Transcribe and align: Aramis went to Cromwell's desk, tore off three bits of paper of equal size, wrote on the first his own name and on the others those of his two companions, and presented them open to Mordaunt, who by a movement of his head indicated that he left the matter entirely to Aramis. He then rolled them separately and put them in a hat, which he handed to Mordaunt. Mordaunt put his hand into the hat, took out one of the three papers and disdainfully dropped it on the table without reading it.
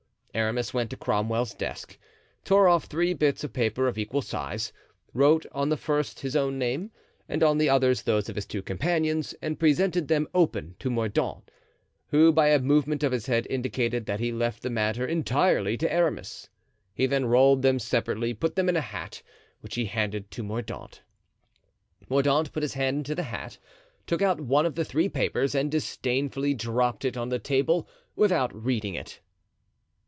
Aramis 0.33 0.73
went 0.73 0.89
to 0.91 0.95
Cromwell's 0.95 1.53
desk, 1.53 1.97
tore 2.45 2.69
off 2.69 2.85
three 2.85 3.13
bits 3.13 3.43
of 3.43 3.51
paper 3.51 3.85
of 3.89 3.97
equal 3.97 4.21
size, 4.21 4.71
wrote 5.13 5.45
on 5.51 5.67
the 5.67 5.75
first 5.75 6.21
his 6.21 6.37
own 6.37 6.57
name 6.57 6.89
and 7.27 7.43
on 7.43 7.57
the 7.57 7.67
others 7.67 8.03
those 8.03 8.29
of 8.29 8.37
his 8.37 8.45
two 8.45 8.61
companions, 8.61 9.35
and 9.41 9.59
presented 9.59 10.07
them 10.07 10.29
open 10.33 10.77
to 10.79 10.89
Mordaunt, 10.89 11.51
who 12.11 12.31
by 12.31 12.47
a 12.47 12.59
movement 12.59 13.03
of 13.03 13.11
his 13.11 13.25
head 13.25 13.45
indicated 13.49 14.05
that 14.05 14.21
he 14.21 14.31
left 14.31 14.63
the 14.63 14.69
matter 14.69 15.05
entirely 15.05 15.75
to 15.75 15.91
Aramis. 15.93 16.47
He 16.93 17.07
then 17.07 17.25
rolled 17.25 17.61
them 17.61 17.77
separately 17.77 18.29
and 18.29 18.39
put 18.39 18.55
them 18.55 18.69
in 18.69 18.77
a 18.77 18.81
hat, 18.81 19.21
which 19.59 19.75
he 19.75 19.83
handed 19.83 20.31
to 20.31 20.43
Mordaunt. 20.43 21.01
Mordaunt 22.07 22.53
put 22.53 22.63
his 22.63 22.75
hand 22.75 22.99
into 22.99 23.15
the 23.15 23.23
hat, 23.23 23.57
took 24.07 24.21
out 24.21 24.39
one 24.39 24.65
of 24.65 24.75
the 24.75 24.85
three 24.85 25.09
papers 25.09 25.53
and 25.53 25.69
disdainfully 25.69 26.53
dropped 26.53 27.03
it 27.03 27.17
on 27.17 27.27
the 27.27 27.37
table 27.37 27.85
without 28.15 28.55
reading 28.55 28.93
it. 28.95 29.19